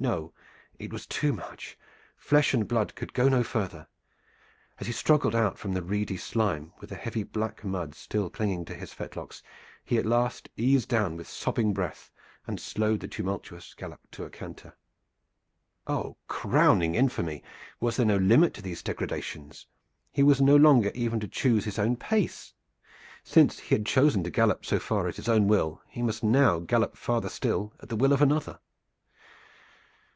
[0.00, 0.32] No,
[0.78, 1.78] it was too much!
[2.18, 3.86] Flesh and blood could go no farther.
[4.78, 8.66] As he struggled out from the reedy slime with the heavy black mud still clinging
[8.66, 9.42] to his fetlocks,
[9.82, 12.10] he at last eased down with sobbing breath
[12.46, 14.76] and slowed the tumultuous gallop to a canter.
[15.86, 17.42] Oh, crowning infamy!
[17.80, 19.66] Was there no limit to these degradations?
[20.12, 22.52] He was no longer even to choose his own pace.
[23.22, 26.58] Since he had chosen to gallop so far at his own will he must now
[26.58, 28.58] gallop farther still at the will of another.